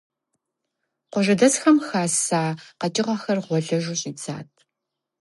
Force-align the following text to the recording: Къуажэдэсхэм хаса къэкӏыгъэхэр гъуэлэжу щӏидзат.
Къуажэдэсхэм 1.11 1.77
хаса 1.87 2.41
къэкӏыгъэхэр 2.79 3.39
гъуэлэжу 3.45 3.95
щӏидзат. 3.99 4.49